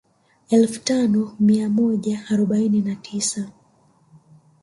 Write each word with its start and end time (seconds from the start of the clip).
Elfu 0.55 0.79
tano 0.87 1.21
mai 1.47 1.67
moja 1.77 2.15
arobaini 2.31 2.79
na 2.87 2.95
tisa 3.05 3.41